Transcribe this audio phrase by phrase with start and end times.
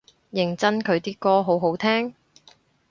[0.33, 2.15] 認真佢啲歌好好聽？